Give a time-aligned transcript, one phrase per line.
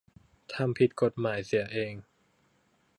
[0.53, 1.93] ทำผิดกฎหมายเสียเอง